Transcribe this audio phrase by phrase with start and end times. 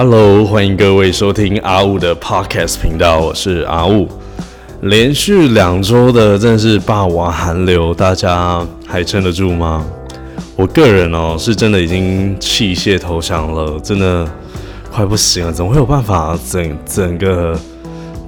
[0.00, 4.06] Hello，欢迎各位收听阿雾的 Podcast 频道，我是阿雾。
[4.82, 9.84] 连续两周的真的是霸王寒流，大家还撑得住吗？
[10.54, 14.24] 我个人哦，是真的已经弃械投降了，真的
[14.88, 17.58] 快不行了，怎么会有办法整整个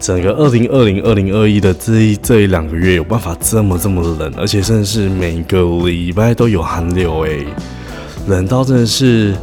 [0.00, 7.46] 整个二零二零二零二一的这一这一两个月有办法这么这么冷，而且甚至是每个礼拜都有寒流诶，
[8.26, 9.36] 冷到真的是。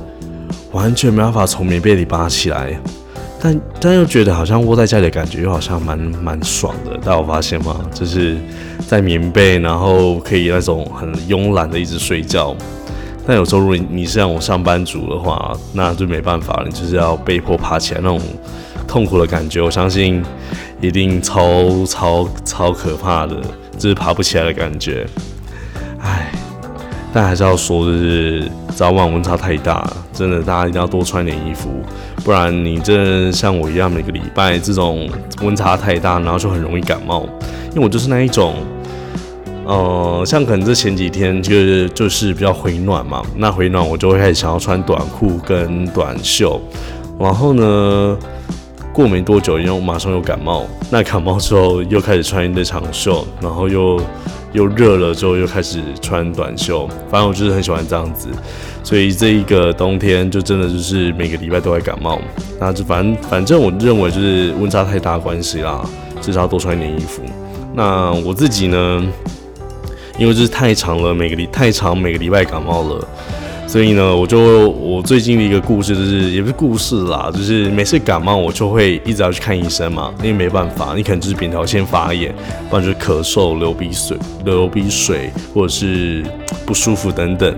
[0.78, 2.80] 完全没办法从棉被里扒起来，
[3.42, 6.96] 但但又觉得好像窝在家里的感觉又好像蛮蛮爽的。
[6.98, 7.84] 大家有发现吗？
[7.92, 8.38] 就是
[8.88, 12.56] 在棉被，然后可以那种很慵懒的一直睡觉。
[13.26, 18.22] 但有时候如果你是让我上班族的话，那就没办法，你就是要被迫爬起来那种
[18.88, 19.60] 痛苦的感觉。
[19.60, 20.24] 我相信
[20.80, 23.36] 一定超超超可怕的，
[23.80, 25.08] 就是爬不起来的感觉。
[27.20, 31.68] 但还是要说，就是早晚温差太大，真的大家一定要多穿点衣服，
[32.24, 35.10] 不然你这像我一样，每个礼拜这种
[35.42, 37.28] 温差太大，然后就很容易感冒。
[37.72, 38.54] 因为我就是那一种，
[39.66, 46.62] 呃，像可能这前几天就是就是比较回暖嘛，那回暖我就会开始想要穿短裤跟短袖，
[47.20, 48.16] 然后呢，
[48.94, 54.00] 过没多久，因为我马上又感冒，那感冒之后又开始穿一堆长袖，然后又。
[54.58, 58.28] 又热了之后又开始穿短袖，反正我就是很喜欢这样子，
[58.84, 62.20] 所以这一个冬天就真的就是每个礼拜都会感冒。
[62.60, 65.88] 那就反正反正我认为就是温差太大关系啦，
[66.20, 67.22] 至少要多穿一点衣服。
[67.76, 69.08] 那我自己呢，
[70.18, 73.08] 因为就是太长了，每个礼太长每个礼拜感冒了。
[73.68, 82.34] 所以呢，我就我最近的一个故事就是，也不是故事啦，就是每次感冒我就会一直要去看医生嘛，因为没办法，你可能就是扁桃腺发炎，
[82.70, 86.24] 不然就是咳嗽、流鼻水、流鼻水，或者是
[86.66, 87.54] 不舒服等等。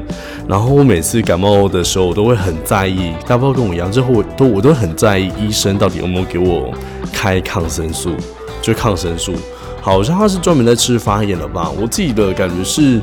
[0.48, 6.74] 然后我每次感冒的时候，我都会很在意，大家不知道跟我一样，之后我都我都很在意医生到底有没有给我
[7.14, 8.10] 开抗生素，
[8.64, 9.36] 就抗生素。
[9.82, 11.72] 好像他是专门在吃发炎的吧？
[11.80, 13.02] 我自己的感觉是，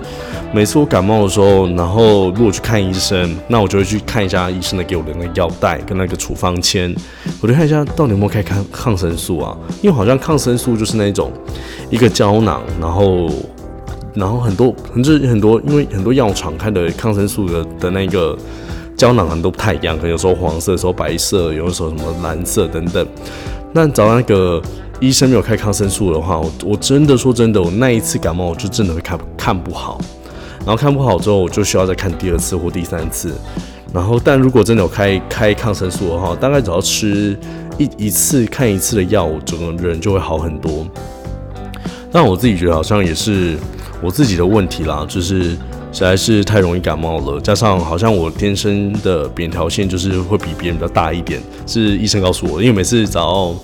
[0.52, 6.94] 每次我感冒的时候，然后如果去看医生，那我就会去看一下医生的给我的那个药袋跟那个处方签，
[7.40, 9.56] 我就看一下到底有没有开抗抗生素啊？
[9.82, 11.32] 因为好像抗生素就是那种
[11.90, 13.30] 一个胶囊，然后
[14.14, 18.36] 然后很多就是很多，因为很多药厂开的抗生素的的那个
[18.96, 23.06] 胶囊很多不太一样，可能有时候黄色，有时候白色，有时候什么蓝色等等。
[23.72, 24.62] 那找那个。
[25.00, 30.00] 医生没有开抗生素的话，我我真的说真的，我那一次感冒我就真的会看看不好，
[30.60, 33.34] 然后看不好之后，我就需要再看第二次或第三次。
[33.92, 37.38] 然后，但如果真的有开开抗生素的话，大概只要吃
[37.78, 40.86] 一一次看一次的药，我整个人就会好很多。
[42.10, 43.56] 但我自己觉得好像也是
[44.02, 45.50] 我自己的问题啦，就是
[45.92, 53.54] 实在是太容易感冒了，加上好像我天生的扁桃腺就是会比别人比较大一点，是医生告诉我，因为每次只要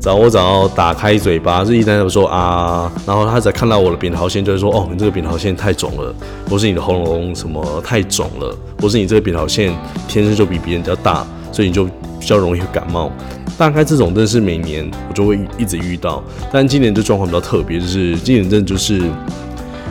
[0.00, 6.14] 只要我只要打开嘴巴，就一旦他说啊，然后他只看到我的扁桃腺，就会说哦，你这个扁桃腺太肿了，
[6.48, 9.76] 或是你的喉咙什么太肿了，或是你这个扁桃腺
[10.06, 11.84] 天生就比别人比较大，所以你就
[12.18, 13.10] 比较容易感冒。
[13.56, 16.22] 大概这种真的是每年我就会一直遇到，
[16.52, 19.02] 但今年这状况比较特别，就是今年真的就是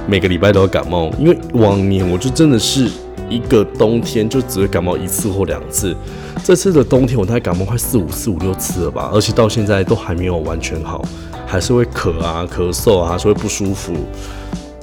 [0.07, 2.90] 每个礼拜都要感冒，因为往年我就真的是。
[3.29, 5.94] 一个冬天就只会感冒一次或两次，
[6.44, 11.03] 这次的冬天我大概感冒快四五四五六次了吧，而且到现在都还没有完全好，
[11.46, 13.94] 还是会咳啊、咳嗽啊，还是会不舒服，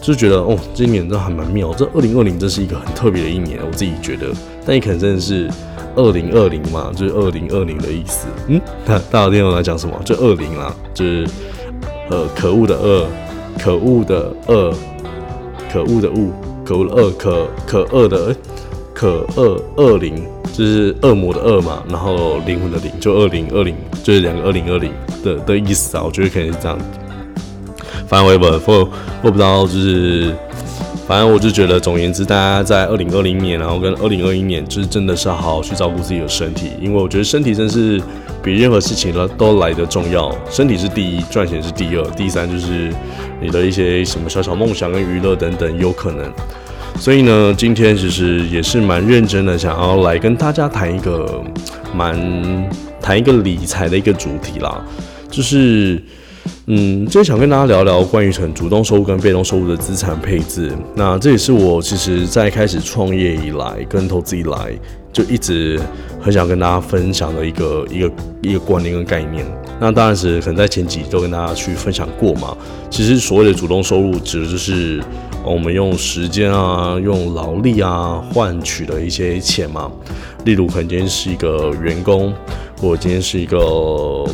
[0.00, 1.72] 就觉得哦，今年真的还蛮妙。
[1.74, 4.26] 这二零二零真是一个很特别的一年，我自己觉得，
[4.66, 5.50] 但也可能真的是
[5.96, 8.26] 二零二零嘛，就是二零二零的意思。
[8.48, 9.98] 嗯，大 大家听我来讲什么？
[10.04, 11.26] 就二零啦，就是
[12.10, 13.06] 呃，可恶的恶，
[13.58, 14.74] 可恶的恶，
[15.72, 16.30] 可恶的恶。
[16.64, 18.34] 可恶的恶，可可恶的，
[18.94, 20.26] 可恶恶灵，
[20.56, 24.92] 就是恶魔的恶嘛，然后灵魂的灵，就二零二零，就是两个二零二零
[25.24, 26.02] 的的意思啊。
[26.04, 26.78] 我觉得可能是这样。
[28.06, 28.70] 反正我也不，
[29.22, 30.32] 我不知道，就是，
[31.08, 38.00] 反正我就觉得，总而言之，大家在二零二零年，然后跟二零二一年，就是真的是要好好去照顾自己的身体，因为我觉得身体真是
[38.42, 40.32] 比任何事情呢都来得重要。
[40.48, 42.90] 身体是第一，赚钱是第二，第三就是。
[43.40, 46.32] 你的一些什么小小梦想跟娱乐等等有可能，
[46.98, 51.42] 所以呢，今天其实也是蛮认真的，想要来跟大家谈一个
[51.94, 52.16] 蛮
[53.00, 54.82] 谈一个理财的一个主题啦，
[55.30, 56.02] 就是
[56.66, 60.72] 嗯，今天想跟大家聊聊关于成主动收入跟被动收入的资产配置。
[60.94, 64.72] 那这也是我其实在开始创业以来跟投资以来
[65.12, 65.78] 就一直
[66.20, 69.44] 很想跟大家分享的一个一个一个观念跟概念。
[69.78, 72.56] 那当然是可能在前几都跟大家去分享过嘛。
[72.88, 75.02] 其实所谓的主动收入，指的就是
[75.44, 79.90] 我们用时间啊，用劳力啊换取的一些钱嘛。
[80.44, 82.32] 例如，可能今天是一个员工，
[82.80, 83.58] 或者今天是一个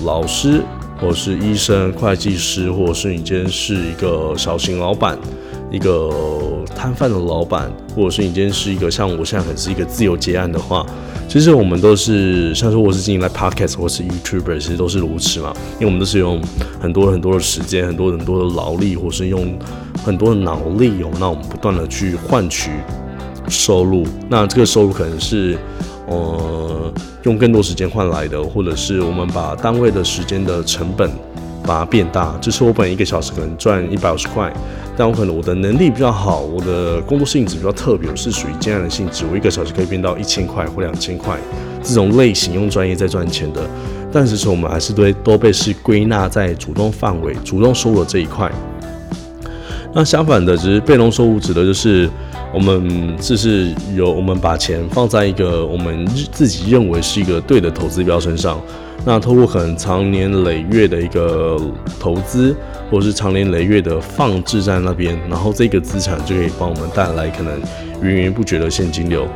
[0.05, 0.63] 老师，
[1.01, 5.19] 或者是医生、会计师，或者是你今天是一个小型老板。
[5.73, 6.11] 一个
[6.75, 10.85] 摊贩的老板，或者是你今天是一个像我现在很是一个自由结案的话，
[11.31, 16.43] 其实我们都是像说我是经营来 podcast 或是 YouTuber，其实都是如此嘛，因为我们都是用
[16.81, 19.57] 很多很多的时间，很多很多的劳力，或是用
[20.05, 22.73] 很多的脑力，哦，那我们不断的去换取
[23.49, 25.57] 收入，那这个收入可能是
[26.09, 26.93] 呃
[27.23, 31.09] 用更多时间换来的，或者是我们把单位的时间的成本。
[31.63, 34.53] 把它变大，就是我本一个小时可能赚一百五十块，
[34.97, 41.37] 但我可能我的能力比较好，我的工作性质比较特别，我是属于这样的性质，我一个小时可以变到一千块或两千块
[41.83, 43.61] 这种类型，用专业在赚钱的。
[44.13, 48.51] 但是说我们还是对都被是归纳在主动范围、主动收入这一块。
[49.93, 52.09] 那相反的，只是被动收入指的就是
[52.55, 58.61] 我们就是有我们把钱放在一个我们自己认为是一个对的投资标身上。
[59.05, 61.59] 那透过可能长年累月的一个
[61.99, 62.55] 投资，
[62.91, 67.59] 或者是长年累月的放置在那边，然后这个资产就可以帮我们带来可能
[68.03, 69.27] 源源不绝的现金流。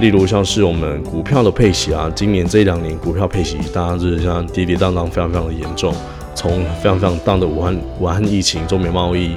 [0.00, 5.94] 例如像是我们股票的配息啊，今年这两年股票配息，大家就是像跌跌荡荡，非常非常的严重。
[6.34, 9.36] 从非常非常大的武汉武汉疫情、中美贸易，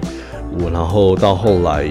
[0.60, 1.88] 我然后到后来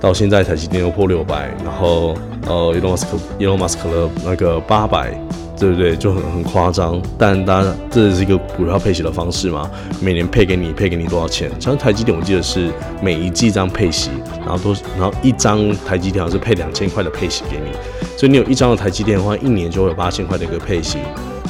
[0.00, 5.16] 到现在台积电又破六百，然后呃，伊隆马斯克伊隆马斯克的那个八百。
[5.58, 5.96] 对不对？
[5.96, 9.70] 就很很夸张，但当然这是一个股票配息的方式嘛，
[10.00, 11.50] 每年配给你，配给你多少钱？
[11.60, 12.70] 像台积电，我记得是
[13.02, 14.10] 每一季这样配息，
[14.40, 17.70] 然后都然后一张台积电是配两千块的配息给你，
[18.16, 20.98] 所以你有一张的台积电的话，一年就会有八千块的一个配息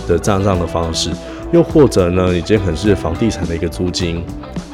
[0.07, 1.11] 的这样的方式。
[1.53, 4.25] 又或者呢，你今天可能是房地产的一个租金，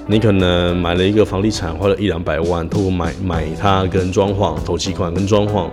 [0.06, 5.68] 你可能买了一个房地产花了一两百万，透过买买它跟装潢、投期款跟装潢，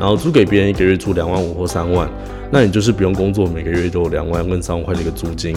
[0.00, 2.10] 然后租给别人一个月租两万五或三万。
[2.50, 5.54] 那你就是不用工作，每个月都有两万跟三万块的一个租金。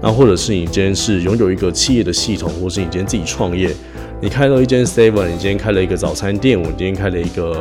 [0.00, 3.70] 那或者是你今天是拥有一个企业的系统，或是你今天自己创业，
[4.20, 7.52] 你开了一间 Seven，你今天开了一个早餐店，我今天开了一个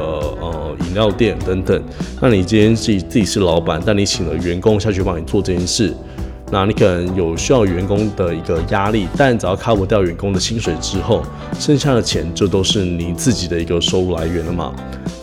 [0.42, 1.84] 呃饮料店等等。
[2.20, 5.94] 那你今天自己自己是老板，但你请了员工下去帮你做这件事。
[6.52, 11.24] 那你可能有需要员工的一个压力，但只要 cover 掉员工的薪水之后，
[11.58, 14.74] 剩下的钱就都是你自己的一个收入来源了嘛。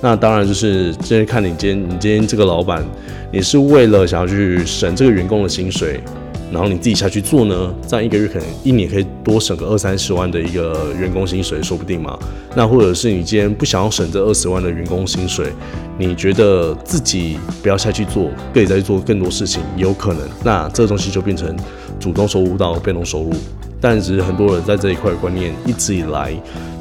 [0.00, 2.82] 那当然就是今天看你今天你今天这个老板，
[3.30, 6.00] 你是为了想要去省这个员工的薪水。
[6.50, 12.18] 然后你自己下去做呢，这样一个月可能一年可以多省个二三十万的一个员工薪水，说不定嘛。
[12.56, 15.52] 那或者是你今天不想要省这二十万的员工薪水，
[15.98, 20.22] 你觉得自己不要下去做，可以再做更多事情，有可能。
[20.42, 21.54] 那这个东西就变成
[22.00, 23.32] 主动收入到被动收入。
[23.80, 26.32] 但是很多人在这一块观念一直以来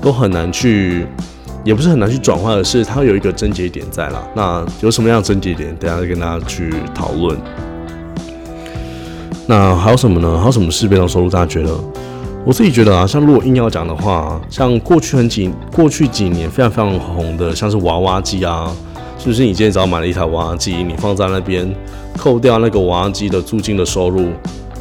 [0.02, 1.06] 都很难去，
[1.64, 4.28] 也不是很难去转化的是，它有一个症结点在啦。
[4.34, 5.76] 那有什么样的症结点？
[5.76, 7.38] 等下再跟大家去讨论。
[9.50, 10.38] 那还有什么呢？
[10.38, 11.30] 还有什么是被动收入？
[11.30, 11.72] 大家觉得？
[12.46, 18.70] 我自己觉得啊，像如果硬要讲的话，像过去很几过去几年非常非常红的，像是娃娃机啊，
[19.18, 19.44] 是不是？
[19.44, 21.74] 你今天只要买了一台娃娃机，你放在那边，
[22.18, 24.32] 扣掉那个娃娃机的租金的收入，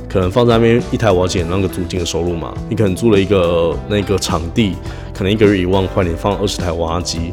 [0.08, 2.52] 可能放在那边一台娃娃机那个租金的收入嘛？
[2.68, 4.74] 你可能租了一个那个场地，
[5.12, 7.32] 可能一个月一万块，你放二十台娃娃机，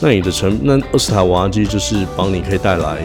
[0.00, 2.98] 那你的成那二十台娃娃机就是帮你可以带来。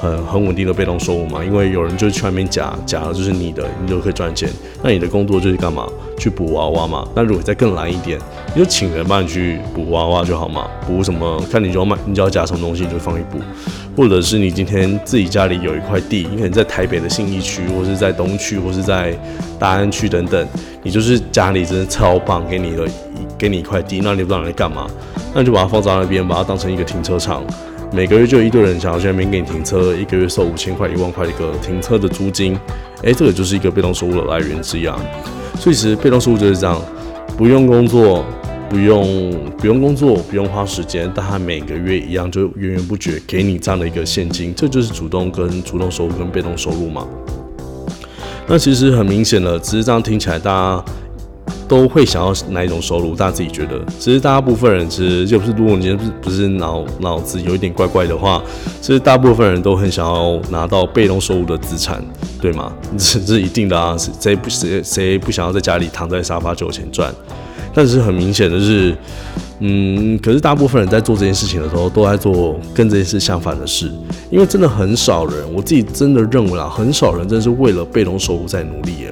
[0.00, 4.48] 很很稳定的被动收入嘛，因为有人就去外面夹夹的就是你的，你就可以赚钱。
[4.82, 5.86] 那你的工作就是干嘛？
[6.18, 7.06] 去补娃娃嘛。
[7.14, 8.18] 那如果再更难一点，
[8.54, 10.66] 你就请人帮你去补娃娃就好嘛。
[10.86, 11.40] 补什么？
[11.50, 13.38] 看你就要买，你就要夹什么东西，你就放一补。
[13.94, 19.14] 或者是你今天自己家里有一块地，你可能在台北的信义区，或是在东区，或是在
[19.58, 20.46] 大安区等等，
[20.82, 22.88] 你就是家里真的超棒，给你的
[23.36, 24.86] 给你一块地，那你不知道来干嘛？
[25.34, 27.44] 那你就把它放在那边，把它当成一个停车场。
[27.94, 32.58] 每个月就一堆人想要去那边给你停车，一个月收五千块、一万块的一个停车的租金，
[33.04, 34.98] 哎，这个就是一个被动收入的来源之一啊。
[35.58, 36.80] 所以其实被动收入就是这样，
[37.36, 38.24] 不用工作，
[38.70, 47.06] 不用不用工作，不用花时间，但它每个月一样就源源不绝给你这样的一个现金，这就是主动跟主动收入跟被动收入嘛。
[48.46, 50.84] 那其实很明显的，只是这样听起来大家。
[51.72, 53.16] 都会想要哪一种收入？
[53.16, 58.42] 大家自己觉得，其实大部分人其实就是，如果你不是不是脑脑子有一点怪怪的话，
[58.82, 62.04] 其实大部分人都很想要拿到被动收入的资产，
[62.42, 62.70] 对吗？
[62.98, 67.10] 这是一定的啊，谁不谁谁不想要在家里躺在沙发就有钱赚？
[67.72, 68.94] 但是很明显的是，
[69.60, 73.90] 嗯，可是大部分人在做这件事情的时候，都在做跟这件事相反的事，
[74.30, 79.06] 因为真的很少人，我自己真的认为啊，很少人真的是为了被动收入在努力。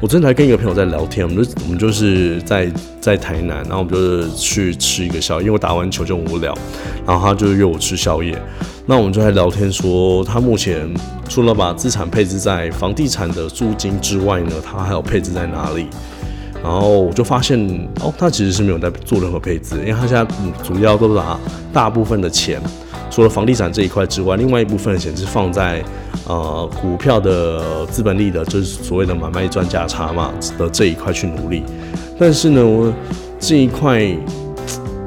[0.00, 6.56] 我昨天才跟一个朋友在聊天，我们就我们就是在在台南，然后我们就是去吃一个宵夜，因为我打完球就很无聊，
[7.04, 8.40] 然后他就约我吃宵夜，
[8.86, 10.88] 那我们就在聊天说，他目前
[11.28, 15.86] 除了把资产配置在房地产的租金之外呢，他还有配置在哪里？
[16.62, 17.58] 然后我就发现，
[18.00, 20.24] 哦，他其实是没有在做任何配置，因为他现在
[20.62, 21.36] 主要都拿
[21.72, 22.62] 大部分的钱，
[23.10, 25.82] 除了房地产这一块之外，另外一部分的钱是放在。
[26.26, 31.62] 呃，股票的资本利的，就是所谓的买卖赚价差嘛的这一块去努力，
[32.18, 32.92] 但是呢，我
[33.40, 34.06] 这一块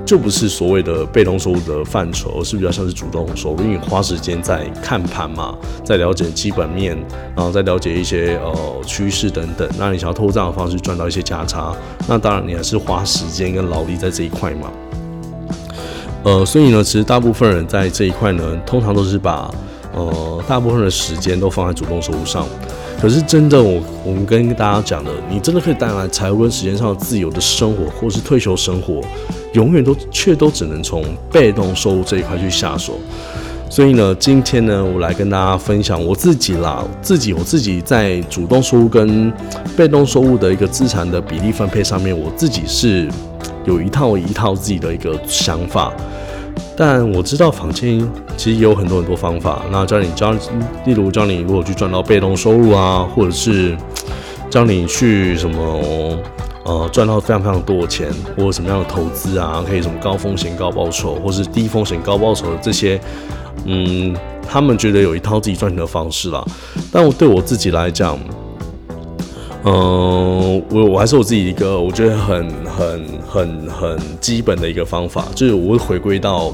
[0.03, 5.55] 就不是所谓的被动收入的范畴，而是比较像是主动收入，因为你花时间在看盘嘛，
[5.86, 6.98] 在了解基本面，
[7.36, 9.70] 然后再了解一些呃趋势等等。
[9.77, 11.72] 那你想要透过这样的方式赚到一些价差，
[12.08, 14.72] 那当然你还是花时间跟劳力在这一块嘛。
[16.23, 19.49] 呃，所以呢，其实大部分人在这一块呢，通常都是把。
[19.93, 22.47] 呃，大部分的时间都放在主动收入上，
[23.01, 29.01] 可是真的，我我们跟大家讲的，你真的可以带来财务跟时间上的自由的生活，或是退休生活，
[29.51, 32.93] 永远都却都只能从被动收入这一块去下手。
[33.69, 39.29] 所以呢，今天呢，我来跟大家分享我自己啦，自己我自己在主动收入跟
[39.75, 43.09] 被动收入的一个资产的比例分配上面，我自己是
[43.65, 45.94] 有一套一套自己的一个想法。
[46.75, 48.00] 但我知道房间
[48.36, 50.32] 其实也有很多很多方法，那教你教，
[50.86, 53.77] 例如教你如果去赚到被动收入啊，或者是
[54.50, 56.18] 教你去什么
[56.63, 63.00] 呃赚到非常非常多的钱，或者什么样的投资啊，可以什么高风险高报酬，或是低风险高报酬的这些，
[63.65, 64.15] 嗯，
[64.50, 66.44] 他们觉得有一套自己赚钱的方式啦。
[66.91, 68.18] 但我对我自己来讲，
[69.63, 76.51] 嗯，我我还是我自己一个我觉得很很很很基本的一个方法，就是我会回归到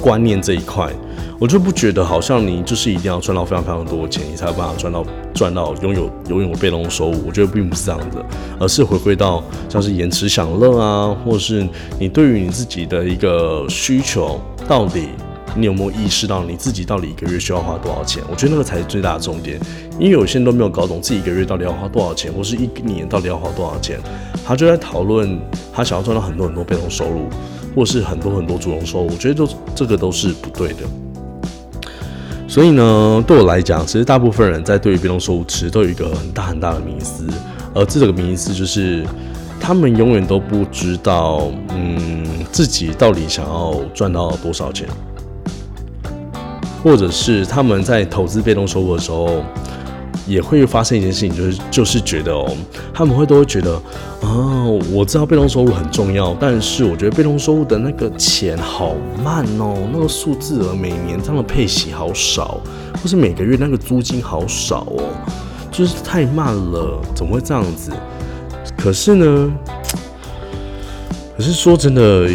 [0.00, 0.92] 观念这一块，
[1.38, 7.26] 我就不觉得好像你就是一定要赚到非常非常多钱，你才有办法赚到赚到拥有拥有被动收入。
[7.26, 8.24] 我觉得并不是这样的，
[8.58, 11.66] 而是回归到像是延迟享乐啊，或是
[11.98, 14.38] 你对于你自己的一个需求
[14.68, 15.08] 到底。
[15.56, 18.22] 你有没有意识到你自己到底一个月需要花多少钱？
[18.30, 19.58] 我觉得那个才是最大的重点，
[20.00, 24.00] 因为有些人都没有搞懂自己一个月到底要花多少钱，或是一年到底要花多少钱，
[24.46, 25.38] 他就在讨论
[25.70, 27.28] 他想要赚到很多很多被动收入，
[27.76, 29.08] 或是很多很多主动收入。
[29.08, 30.76] 我觉得都这个都是不对的。
[32.48, 37.28] 所以呢，对我来讲，其实大部分人在对于被动收入其实都有一个很大很大的迷思，
[37.74, 39.04] 而这个迷思就是
[39.60, 44.88] 他们永远都不知道，嗯，自己到底想要赚到多少钱。
[46.82, 49.44] 或者是他们在投资被动收入的时候，
[50.26, 52.50] 也会发生一件事情，就是就是觉得哦，
[52.92, 53.74] 他们会都会觉得
[54.22, 62.60] 啊，我知道被动收入很重要，但是我觉得被动收入的那个钱好慢哦，那个数字额每年这样的配息好少，
[63.02, 65.04] 或是每个月那个租金好少哦，
[65.70, 67.92] 就是太慢了，怎么会这样子？
[68.76, 69.52] 可是呢，
[71.36, 72.28] 可是说真的。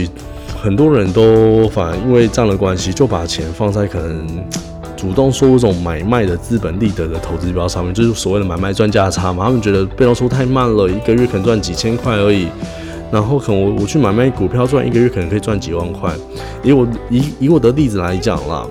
[0.58, 4.28] 很多人都反而因为这样的关系，就把钱放在可能
[5.06, 9.46] 主动收这种买卖的资本利得的投资标上面，就是所谓的买卖赚价差嘛。
[9.46, 12.48] 他们觉得被动收太慢了，一个月可能赚几千块而已。
[13.12, 16.12] 然后可能我我去买卖股票赚一个月可能可以赚几万块。
[16.64, 18.66] 以我以以我的例子来讲啦，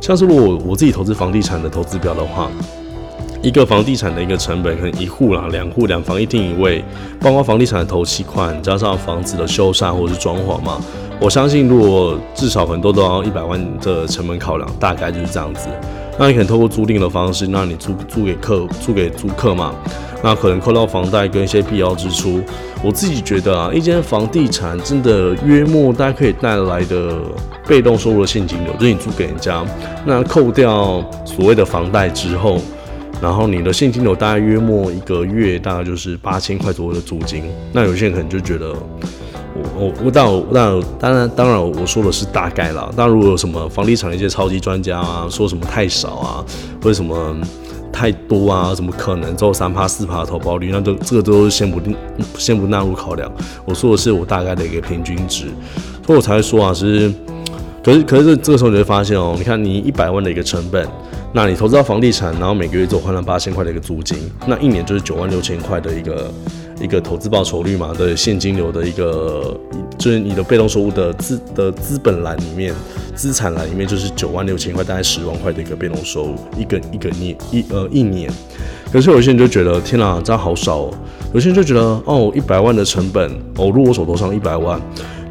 [0.00, 2.50] 像是如果我自己投资房地产的投资标的话。
[3.44, 6.82] 一个房地产的一个成本，可能一户啦，两户两房一厅一卫，
[7.20, 10.80] 包括房地产的头期款，加上房子的修缮或者是装潢嘛。
[11.20, 15.68] 我相信，如果至少很多都要一百万的成本考量，大概就是这样子。
[16.18, 19.74] 那你可能透过租赁的方式，那你租租给客，租给租客嘛，
[20.22, 22.40] 那可能扣到房贷跟一些必要支出。
[22.82, 27.18] 我自己觉得啊，一间房地产真的约莫大家可以带来的
[27.68, 29.62] 被动收入的现金流，就是你租给人家，
[30.06, 32.58] 那扣掉所谓的房贷之后。
[33.22, 38.74] 然后你的现金流大概约莫一个月大概就是八千块左右的租金，那有些人可能就觉得，
[39.54, 46.44] 我我我当然当然当然当然我说的是大概啦，那如果有什么房地产的一些超级专家啊，说什么太少啊，
[46.82, 47.36] 或者什么
[47.92, 51.96] 太多啊，怎么可能只有三趴四趴的投保率，那都这个都先不定
[52.36, 53.30] 先不纳入考量。
[53.64, 55.46] 我说的是我大概的一个平均值，
[56.04, 57.12] 所以我才会说啊，是，
[57.84, 60.88] 可是可是这个时候你会发现哦，你看你一百万的一个成本。
[61.36, 66.32] 那你投资到房地产，然后每个月只换了八千块的一个租金，那一年就是九万六千块的一个
[66.80, 69.58] 一个投资报酬率嘛的现金流的一个，
[69.98, 72.72] 就是你的被动收入的资的资本栏里面，
[73.16, 78.30] 资产栏里面就是九万六千块，大概十万块的一个被动收入，一个一个年一呃一年。
[78.92, 80.94] 可是有些人就觉得天哪，这样好少哦。
[81.34, 84.80] 有些人就觉得，哦，一百万的成本，哦，如果我手头上一百万。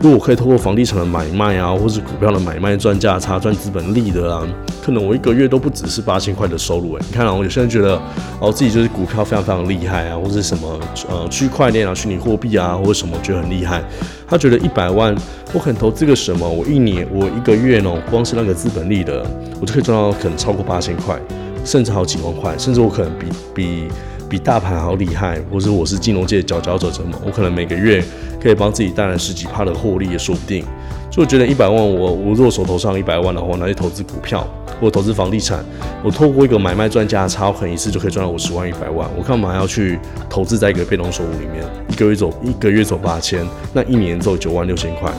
[0.02, 4.46] 如果我可以透过房地产的买卖啊，或是股票的买卖赚价差、赚资本利的啊，
[4.84, 7.02] 可能我一个月都不只是八千块的收入诶。
[7.10, 7.98] 你看啊，有些人觉得
[8.42, 10.78] 哦自己就是股票非常非常厉害啊，或者什么
[11.10, 13.82] 呃区块链啊、虚拟货币啊，或者什么觉得很厉害。
[14.28, 15.16] 他觉得一百万
[15.54, 19.26] 我可能投资个什么，我一年我一个月呢，光是那个资本利的，
[19.62, 21.18] 我就可以赚到可能超过八千块，
[21.64, 23.88] 甚至好几万块，甚至我可能比比。
[24.34, 27.16] 比大盘好厉害，或者我是金融界佼佼者，什么？
[27.24, 28.04] 我可能每个月
[28.42, 30.66] 可以帮自己带来十几趴的获利也说不定。
[31.12, 34.44] 就我觉得一百万，我我如果手头上一百万的话，拿去投资股票
[34.82, 35.64] 或投资房地产，
[36.04, 39.08] 我透过一个买卖赚价差，可能一次就可以赚到五十万、一百万。
[39.16, 41.64] 我干嘛要去投资在一个被动收入里面？
[41.90, 45.14] 一个月走一个月走八千，那一年走九万六千块。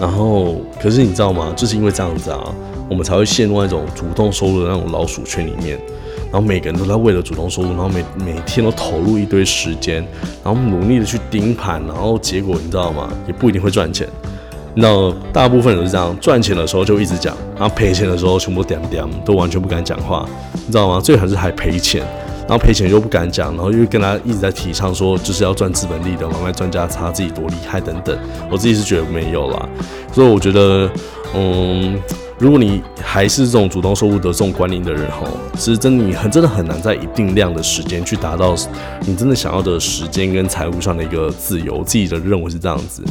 [0.00, 1.52] 然后，可是你知道吗？
[1.54, 2.50] 就是因为这样子啊，
[2.88, 5.78] 我们才会陷入那种主动收入的那种老鼠圈里面。
[6.30, 10.06] 然后每个人都在为了主动收入，然后每每天都投入一堆时间，
[10.44, 13.08] 然后努力的去盯盘，然后结果你知道吗？
[13.26, 14.06] 也不一定会赚钱。
[14.74, 21.00] 那，大部分人是这样，赚钱的时候就一直讲，然后赔钱的时候全部点点，都完全不敢讲话，你知道吗？
[21.00, 22.00] 最还是还赔钱，
[22.40, 28.16] 然后赔钱又不敢讲，然后又跟他一直在提倡说就是要赚资本利的，买卖赚价差，自己多厉害等等。
[28.50, 29.68] 我自己是觉得没有啦，
[30.12, 30.88] 所以我觉得，
[31.34, 31.98] 嗯。
[32.38, 38.54] 如果你还是这种主动收入的这种管理的人哈，其实真的你很真的很难在一定量的时间去达到
[39.06, 41.82] 你真的想要的时间跟财务上的一个自由。
[41.84, 43.02] 自己的认为是这样子。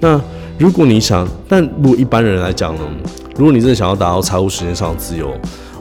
[0.00, 0.20] 那
[0.58, 2.80] 如果你想，但如果一般人来讲呢，
[3.36, 5.32] 如果你真的想要达到财务时间上的自由，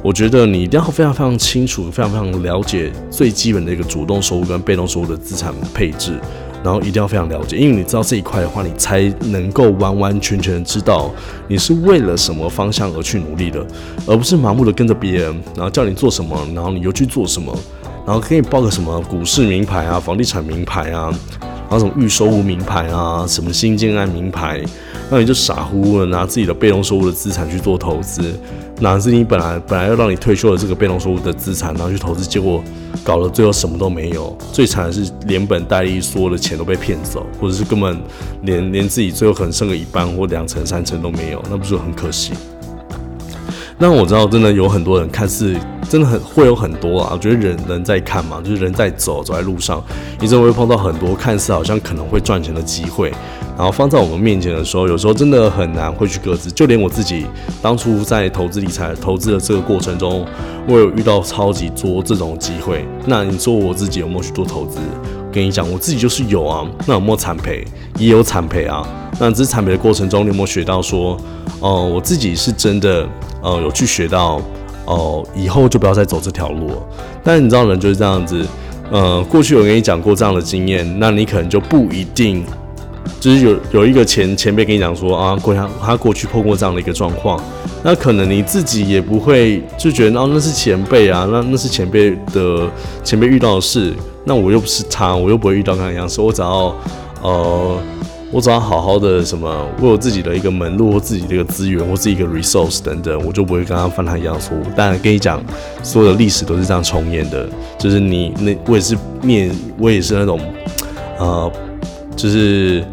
[0.03, 6.19] 我觉得你一定要非常非常清楚、非常非常了解最基本的一个主动收入跟被动收入的资产配置。
[6.63, 11.11] 然后一定要非常了解，因为你知道这一块的话，你才能够完完全全知道
[11.47, 13.65] 你是为了什么方向而去努力的，
[14.07, 17.53] 而不是盲目的跟着别人，然后叫你做什么，然后你又去做什么，
[18.05, 24.63] 然后给你报个什么股市名牌啊、房地产名牌啊，然后什么预收入名牌啊、什么新建案名牌，
[25.09, 28.39] 那你就傻乎乎的拿自己的被动收入的资产去做投资。
[28.79, 32.61] 哪是你本来本来要让你退休的这个被动收入的资产，然后去投资，结果
[33.03, 34.35] 搞了最后什么都没有。
[34.51, 37.97] 最惨的是连本带利所有的钱都被骗走，或者是根本
[38.41, 42.33] 连连自己最后可能剩个一半或两成三成都没有，那不是很可惜？
[43.77, 45.55] 那我知道真的有很多人看似
[45.89, 49.83] 真的很会有很多啊，我觉得人人在看嘛，就是人在走走在路上，
[50.19, 53.13] 你真的会碰到很多看似好像可能会赚钱的机会。
[53.55, 56.51] 然后放在我们面前的时候，有时候真的很难会去各自。
[56.51, 57.25] 就连我自己
[57.61, 60.25] 当初在投资理财、投资的这个过程中，
[60.67, 62.85] 我有遇到超级多这种机会。
[63.05, 64.79] 那你说我自己有没有去做投资？
[65.31, 66.65] 跟你讲，我自己就是有啊。
[66.87, 67.65] 那有没有惨赔？
[67.97, 68.87] 也有惨赔啊。
[69.19, 71.15] 那只是惨赔的过程中，你有没有学到说，
[71.59, 73.07] 哦，我自己是真的，
[73.41, 74.41] 呃，有去学到，
[74.85, 76.71] 哦，以后就不要再走这条路。
[77.23, 78.45] 但你知道，人就是这样子，
[78.91, 82.43] 呃，过去有跟你讲过这样的经验，那你可能就不一定。
[83.23, 87.41] 就是有有一个前前辈跟你讲说啊，过他他过去碰过这样的一个状况，
[87.81, 92.69] 那可能你自己也不会就觉得哦那是前辈啊，那那是前辈的
[93.01, 93.93] 前辈遇到的事，
[94.25, 96.75] 那我又不是他，我又不会遇到那样，所以我只要
[97.21, 97.77] 呃
[98.29, 104.63] 我只要好好的什么，为我自己的一个门路或自己的一个资源或是一个 resource 等等，我就不会跟他犯他一样错误。
[104.75, 105.41] 但跟你讲，
[105.81, 107.47] 所有的历史都是这样重演的，
[107.79, 110.37] 就是你那我也是面我也是那种
[111.17, 111.49] 呃。
[112.15, 112.85] 就是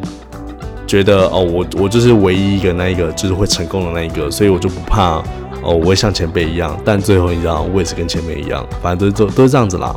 [0.91, 5.23] 觉得哦，我我就是唯一一个那一个就是会成功的那一个，所以我就不怕
[5.63, 6.77] 哦，我会像前辈一样。
[6.85, 9.95] 但最后你知道，我也是跟前辈一样，反正都都都是这样子啦。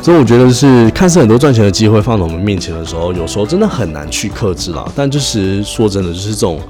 [0.00, 4.88] 所以我觉得是看似很多赚钱的机会放在我们面前的时候，有时候真的很难去克制啦。
[4.94, 6.60] 但就是说真的，就是这种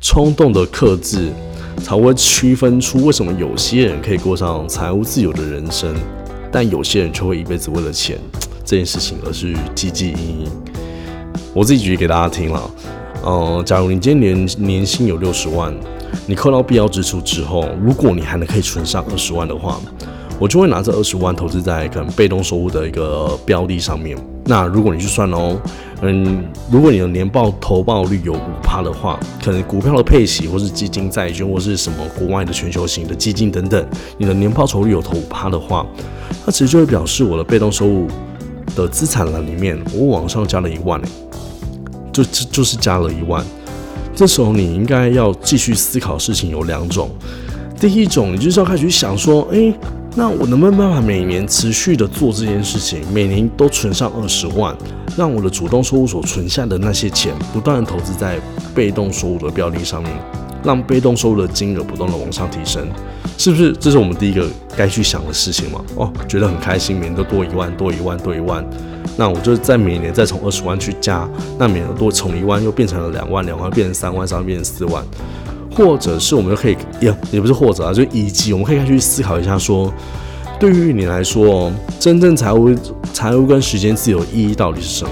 [0.00, 1.28] 冲动的克制，
[1.84, 5.94] 才会区分出为什么有些人可以过上财务自由的人生，
[6.50, 8.18] 但有些人却会一辈子为了钱。
[8.64, 10.63] 这件事情，而是积极营营。
[11.54, 12.70] 我自己举例给大家听了。
[13.22, 15.72] 呃，假如你今天年年薪有六十万，
[16.26, 19.80] 你扣到必要支出之后，如果你还能可以存上二十万的话，
[20.40, 24.18] 我就会拿这二十万投资在可能被动收入的一个标的上面。
[24.46, 25.56] 那如果你去算哦，
[26.02, 33.86] 嗯，如果你的年报投报率有五趴的话，可能股票的配息，或是基金、债券，或是什么国外的全球型的基金等等，
[34.18, 35.86] 你的年报酬率有投五趴的话，
[36.44, 38.08] 那其实就会表示我的被动收入。
[38.74, 41.00] 的资产栏里面，我往上加了一万，
[42.14, 43.44] 就就是加了一万。
[44.14, 47.10] 这时候你应该要继续思考事情有两种，
[47.78, 49.74] 第一种你就是要开始想说，哎，
[50.14, 54.74] 那我能不能办法每年持续的做这件事情，每年都存上二十万，
[55.16, 58.40] 让我的主动收入所存下的那些钱，不断的投资在
[58.74, 60.12] 被动收入的标的上面。
[60.64, 62.88] 让被动收入的金额不断的往上提升，
[63.36, 63.70] 是不是？
[63.78, 65.84] 这是我们第一个该去想的事情嘛？
[65.94, 68.64] 哦，觉得很开心，每年都多一万，多一万，多一万，
[69.16, 75.04] 那我就在每年再从二十万去加，那每年多从一万又变成了两万，两万变成三万，三万变成四万，
[75.70, 79.92] 或者是我们就可以也也不是或者啊，就以及我们可以去思考一下说，
[80.58, 82.74] 对于你来说，真正财务
[83.12, 85.10] 财务跟时间自由意义到底是什么？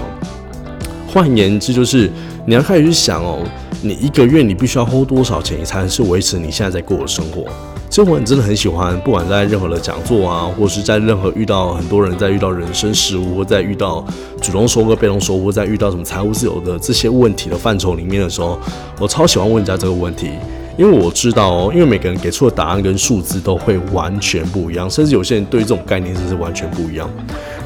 [1.07, 2.11] 换言之，就是
[2.45, 3.39] 你要开始去想哦，
[3.81, 7.45] 你一个月你必须要花多少钱，你才能是维持你现在在过的生活。
[7.93, 14.03] 生活你真的很喜欢，不管在任何的讲座啊，或是在任何遇到很多人在遇到人生事物，或在遇到
[14.41, 18.57] 主动收割、被动收获，在遇到什么财务自由的这些问题的范畴里面的时候，
[18.99, 20.31] 我超喜欢问人家这个问题。
[20.77, 27.09] 因为我知道哦，因为每个人给出的答案跟数字都会完全不一样，甚至有些人对这种概念真是完全不一样。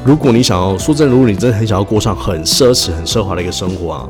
[0.04, 4.08] 如果你想要说真，如果你真的很想要过上很奢侈、很奢华的一个生活啊，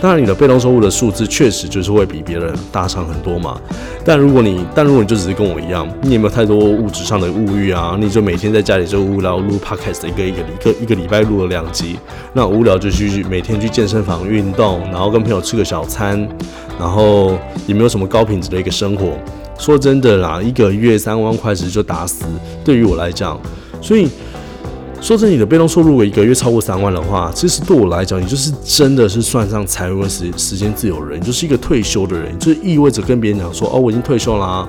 [0.00, 3.58] 当然你的被动收入的数字确实就是会比别人大上很多嘛。
[4.04, 7.96] 但如果你，但如果你就只是跟我一样，你有没有太多物质上的物欲啊？
[7.98, 11.98] 你就每天在家里就无聊录 podcast，一个一个一个一个礼拜录了两集，
[12.32, 16.28] 那无聊就去每天去健身房运动，然后跟朋友吃个小餐。
[16.80, 19.12] 然后也没有什么高品质的一个生活。
[19.58, 22.24] 说真的啦，一个月三万块其实就打死。
[22.64, 23.38] 对于我来讲，
[23.82, 24.08] 所以
[25.02, 34.66] 说真，你的被动收入一个月超过三万的话，其实对我来讲，你就是真的是算上财务时时间自由人，就是一个退休的人，就意味着跟别人讲说，哦，我已经退休啦。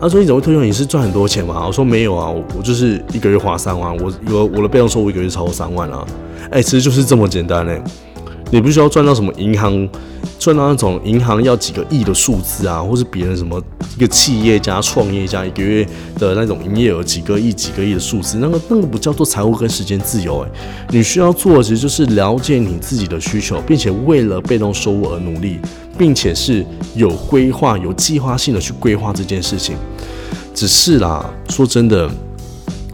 [0.00, 0.62] 他说你怎么会退休？
[0.62, 1.64] 你是赚很多钱吗？
[1.66, 6.06] 我说没有啊，我就是一个月花三万，我有我的被动收入一个月超过三万啊。
[6.50, 7.82] 哎，其实就是这么简单嘞。
[8.50, 9.88] 你不需要赚到什么银行，
[10.40, 13.62] 赚到那种银行要几个亿的数字啊，或是别人什么
[13.96, 15.86] 一个企业家、创业家一个月
[16.18, 20.48] 的那种营业额几个亿、几个亿的数字，那个那个不叫做财务跟时间自由诶，
[20.88, 25.58] 你需要做的其实就是了解你自己的需求，并且为了被动收入而努力，
[25.98, 29.76] 并且是有规划、有计划性的去规划这件事情。
[30.54, 32.10] 只是啦，说真的。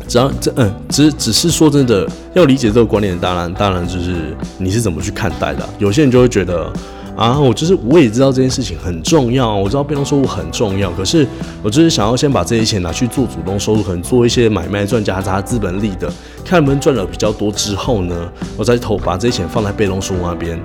[0.09, 5.68] 只要这嗯，只只是说真的，要理解这个观念，当然当然就是你是怎么去看待的。
[5.80, 6.72] 有些人就会觉得
[7.16, 11.26] 啊，我就是我也知道这件事情很重要，我知道被动收入很重要，可是
[11.62, 16.12] 我就是想要先把这些钱拿去做主动收入，可能做一些买卖赚加杂资本利的，
[16.44, 20.61] 看能不能赚的比较多之后呢，我再投把这些钱放在被动收入那边。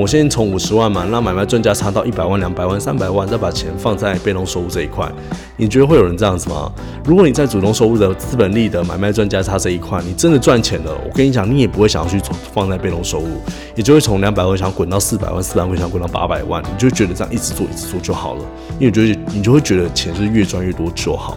[0.00, 5.10] 我先从五十万嘛，让买卖专家差到一百万、两百万、三百万，再把钱放在被动收入这一块。
[5.56, 6.72] 你觉得会有人这样子吗？
[7.04, 12.20] 如果你在主动收入的资本利得买卖专家差这一块，你真的赚钱了，我跟你讲，你也不会想要去
[12.52, 13.28] 放在被动收入，
[13.74, 18.44] 也就会从两百万想滚到四百万，四百万想滚到八百万，你就觉得这样一直做一直做就好了，
[18.78, 21.36] 因为觉得你就会觉得钱是越赚越多就好。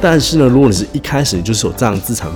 [0.00, 2.30] 但是呢，如果你是一开始你就是有这样资产。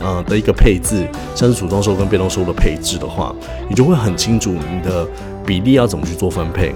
[0.00, 3.34] 呃的一个配置，像是主动收跟被动收的配置的话，
[3.68, 5.06] 你就会很清楚你的
[5.44, 6.74] 比例要怎么去做分配。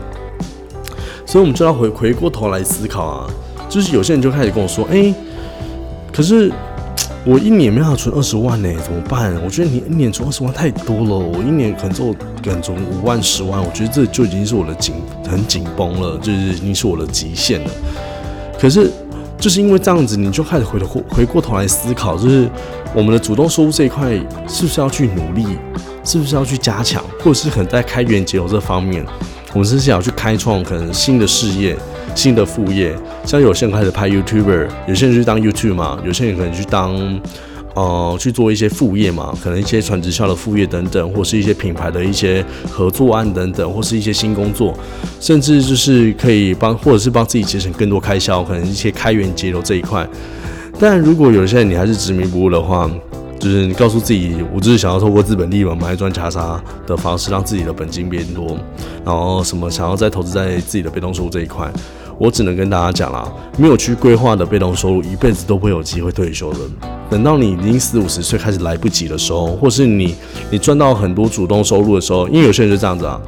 [1.27, 3.31] 所以，我们就要回回过头来思考啊，
[3.69, 5.15] 就是有些人就开始跟我说：“哎，
[6.13, 6.51] 可是
[7.25, 14.95] 我一年没法存二十万呢，怎么办？”我觉得你一年存二十万太多了，我一年可能做可能存五万、十万，我觉得这就已经是我的紧
[15.29, 17.71] 很紧绷了，就是已经是我的极限了。
[18.59, 18.91] 可是。
[19.41, 22.49] 就是因为这样子，你就开始回头回过头来思考，就是
[22.95, 24.11] 我们的主动收入这一块
[24.47, 25.47] 是不是要去努力，
[26.05, 29.05] 是不是要去加强，或者是可能在开源节流这方面，
[29.55, 31.77] 我们是想要去开创可能新的事业、
[32.15, 32.95] 新的副业。
[33.25, 37.21] 像有些人开始拍 YouTuber，有些人去当 YouTube 嘛，有些人可能去当。
[37.81, 44.75] 呃，去做一些副业嘛，可能一些传直销的副业等等，或是一些品牌的一些合作案等等，或是一些新工作，
[45.19, 50.07] 甚至就是可以帮，或者是帮自己节省更多开销，可能一些开源节流这一块。
[50.79, 52.91] 但如果有些人你还是执迷不悟的话，
[53.39, 58.59] 就是你告诉自己，我就是想要透过资本利润买赚加差的方式，让自己的本金变多，
[59.07, 61.73] 然后什么想要再投资在自己的被动收入这一块。
[62.21, 66.59] 我只能跟大家讲啦，没有去规划的被动收入，一辈子都不会有机会退休的。
[67.09, 70.15] 等到你已经四五十岁开始来不及的时候，或是你
[70.51, 73.19] 你赚到很多主动收入的时候，因为有些人就这样子啊，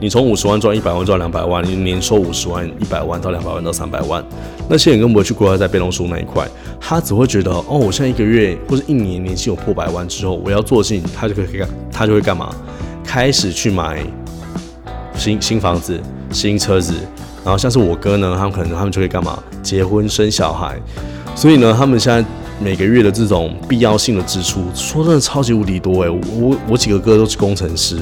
[0.00, 4.20] 你从五十万赚一百万赚两百万，你年收五十万、一百万到两百万到三百万，
[4.68, 6.44] 那些人根本不会去规划在被动收入那一块，
[6.80, 12.52] 他只会觉得哦，我现在一个月或者一年年薪有破百万之后，我要做的事情，他就可以干，他就会干嘛？
[13.04, 14.04] 开始去买
[15.14, 16.00] 新新房子、
[16.32, 16.92] 新车子。
[17.46, 19.40] 然后像是我哥呢，他们可能他们就会干嘛？
[19.62, 20.76] 结婚生小孩，
[21.36, 22.28] 所以呢，他们现在
[22.58, 26.10] 每个月的这种必要性的支出，说真的超级无敌多诶。
[26.10, 28.00] 我我几个哥都是工程师，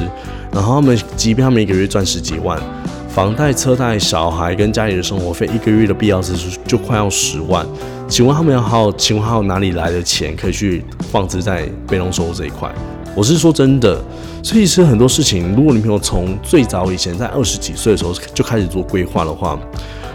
[0.51, 2.59] 然后他们即便他们一个月赚十几万，
[3.07, 7.67] 房贷、车贷、小孩跟家里的生活费，一个月的必要支出就快要十万。
[8.09, 12.75] 请问他们要好，请问还有哪里来的钱可以去放置在被动收入这一块？
[13.15, 14.03] 我是说真的，
[14.45, 19.59] 所以其实很多事情，如果你没有从最早以前在二十几岁的时候就开始做规划的话，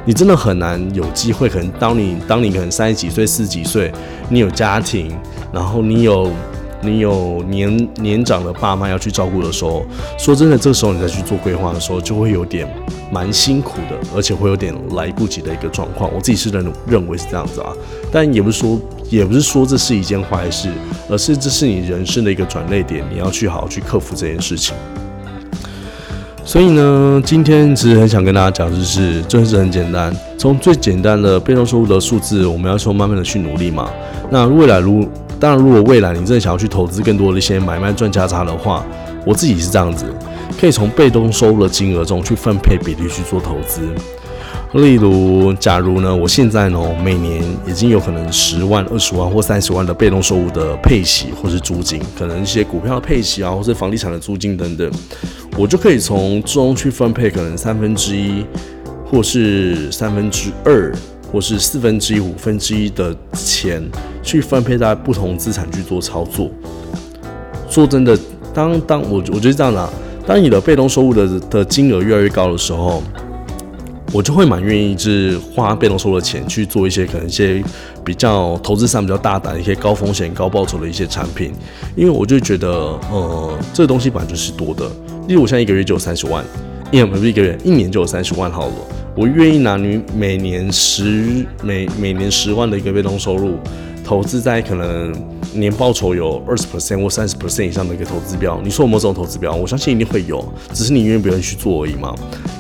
[0.06, 1.50] 你真的很难有机会。
[1.50, 3.92] 可能当你当你可能三十几岁、四十几岁，
[4.30, 5.18] 你有家庭，
[5.52, 6.32] 然后你有。
[6.82, 9.86] 你有年年长的爸妈要去照顾的时候，
[10.18, 12.65] 说真的，这个时候你再去做规划的时候，就会有点
[13.12, 16.10] 蛮辛苦的，而且会有点来不及的一个状况。
[16.15, 17.74] 我自己是认认为是这样子啊，
[18.12, 20.69] 但也不是说也不是说这是一件坏事，
[21.10, 24.76] 而是这是你人生的一个转捩点，你要去好好去克服这件事情。
[26.43, 33.88] 所以呢，今天其实很想跟大家讲，就是真的是很简单，从最简单的被动收入的数字，我们要从慢慢的去努力嘛。
[34.32, 35.08] 那未来如
[35.39, 38.84] 当然，如果未来你真的想要去投资更多的一些买卖赚价差的话，
[39.26, 40.06] 我自己是这样子，
[40.60, 43.82] 可以从被动收入的金额中去分配比例去做投资。
[44.73, 54.91] 例如，假如呢，我现在呢每年已经有可能十万、二十万或三十万的被动收入的配息或是租金，可能一些股票的配息啊，或是房地产的租金等等，
[55.58, 58.45] 我就可以从中去分配可能三分之一
[59.05, 60.93] 或是三分之二。
[61.32, 63.88] 或是四分之一、五分之一的钱
[64.23, 66.49] 去分配在不同资产去做操作。
[67.69, 68.17] 说真的，
[68.51, 69.89] 当当我我觉得这样的，
[70.25, 73.03] 当你的被动收入的的金额越来越高的时候，
[74.12, 77.63] 我就会蛮愿意是花被动收入的钱去做一些可能一些
[78.04, 81.52] 比较投资上比较大胆、一些高风险高报酬的一些产品，
[81.95, 82.67] 因为我就觉得，
[83.12, 84.89] 呃，这个东西本来就是多的。
[85.28, 86.43] 例如，我现在一个月就有三十万，
[86.91, 88.74] 一年不是一个月，一年就有三十万好了。
[89.15, 93.58] 我愿意拿你每年十每每年十万的一个被动收入，
[94.04, 95.13] 投资在可能
[95.54, 98.60] 年报酬有二十 percent 或三十 percent 以上的一个投资标。
[98.64, 99.54] 你说有没有这种投资标？
[99.54, 102.14] 我相信一定会有，只是你愿不愿意去做而已嘛。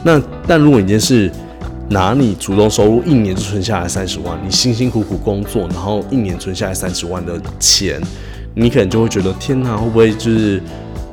[0.03, 1.31] 那但如果你今天是
[1.89, 8.01] 拿你主动收入一年就存下来三十万，你辛辛苦苦工作，然后一年存下来三十万的钱，
[8.53, 10.61] 你可能就会觉得天哪，会不会就是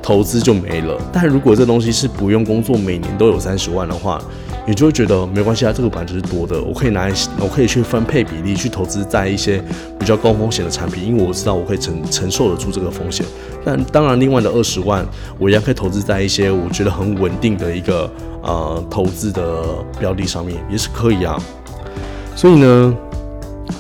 [0.02, 1.00] 投资就没了？
[1.12, 4.20] 但如果这东西是不用工作，每年都有三十万的话，
[4.66, 9.62] 你就会觉得没关系啊，这个本来就是多的，我可以拿来，我可以去分配比例去投资在一些
[9.98, 13.24] 比较高风险的产品，因为我知道我可以承承受得住这个风险。
[13.64, 15.06] 但当然，另外的二十万，
[15.38, 18.10] 我一样可以投资在一些我觉得很稳定的一个
[18.42, 19.62] 呃投资的
[20.00, 21.40] 标的上面，也是可以啊。
[22.34, 22.94] 所以呢，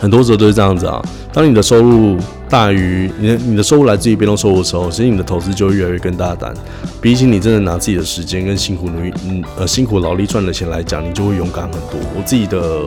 [0.00, 1.02] 很多时候都是这样子啊。
[1.32, 2.16] 当你的收入
[2.48, 6.54] 大于你的你的收入来自于被动收入的时候，其实你的投资就会越来越更大胆。
[7.00, 12.00] 比起你真的拿自己的时间跟辛苦努力，嗯呃辛苦劳力赚的钱来讲，你就会勇敢很多。
[12.16, 12.84] 我自己的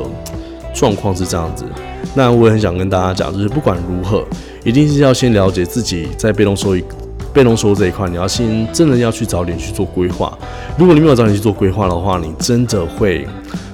[0.73, 1.63] 状况是这样子，
[2.15, 4.25] 那我也很想跟大家讲，就是不管如何，
[4.63, 6.83] 一定是要先了解自己在被动收益、
[7.31, 10.35] 被动收入这一块，你要先真的要去早点去做规划。
[10.77, 13.27] 如果你没有早点去做规划的话，你真的会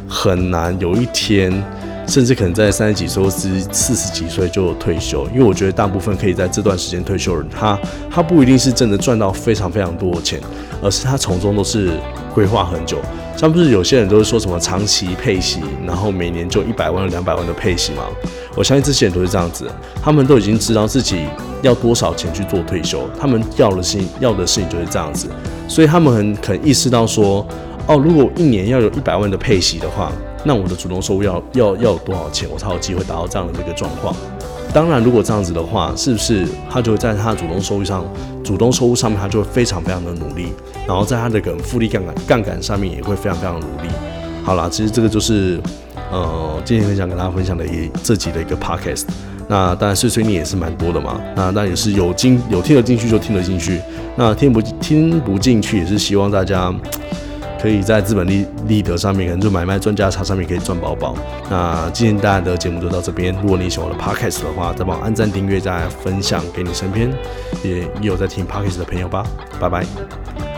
[0.07, 1.63] 很难有一天。
[2.07, 10.39] 甚至可能在三十几岁或四四十几岁就退休，因为我觉得大部分可以在这段时间退休的人，他他不一定是真的赚到非常非常多的钱，
[10.81, 11.91] 而是他从中都是
[12.33, 12.99] 规划很久。
[13.35, 18.03] 像不是有些人都是说什么长期配息，然后每年就一百万两百万的配息吗？
[18.55, 19.69] 我相信这些人都是这样子，
[20.01, 21.25] 他们都已经知道自己
[21.61, 25.27] 要多少钱去做退休，他们要的事要的事情就是这样子，
[25.67, 27.45] 所以他们很可能意识到说，
[27.87, 30.11] 哦，如果一年要有一百万的配息的话。
[30.45, 34.15] 那我的主动收入要要要有多少钱，我才有机会达到这样的一个状况？
[34.71, 38.05] 当然，如果这样子的话，是不是他就会在他主动收入上，
[38.43, 40.49] 主动收入上面，他就会非常非常的努力，
[40.85, 43.89] 然后在他的个复利杠杆杠杆上面也会非常非常努力。
[44.43, 45.59] 好啦，其实这个就是
[46.11, 49.05] 呃，今天很想跟大家分享的一这集的一个 podcast。
[49.47, 53.79] 那当然碎碎念也是蛮多的嘛，那那也是有进有听得进去就听得进去，
[54.15, 56.73] 那听不听不进去也是希望大家。
[57.61, 61.15] 可以在资本利利得上面，可能就买卖专家差上面可以赚宝宝。
[61.49, 63.35] 那今天大家的节目就到这边。
[63.41, 67.11] 如果你喜欢我的 podcast 的话，再帮我按赞、订阅、再分享给你身边
[67.63, 69.25] 也有在听 podcast 的朋友吧。
[69.59, 70.54] 拜拜。